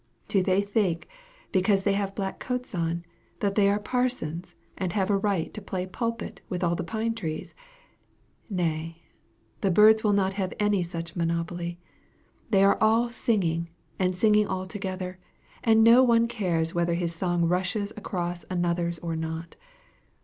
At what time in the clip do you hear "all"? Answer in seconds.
6.63-6.73, 12.81-13.11, 14.47-14.65